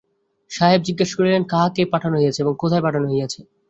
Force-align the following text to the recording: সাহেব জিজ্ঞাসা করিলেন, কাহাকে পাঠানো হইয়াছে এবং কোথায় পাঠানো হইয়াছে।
সাহেব 0.51 0.81
জিজ্ঞাসা 0.87 1.15
করিলেন, 1.17 1.43
কাহাকে 1.51 1.81
পাঠানো 1.93 2.15
হইয়াছে 2.17 2.39
এবং 2.41 2.53
কোথায় 2.59 2.83
পাঠানো 2.85 3.05
হইয়াছে। 3.09 3.39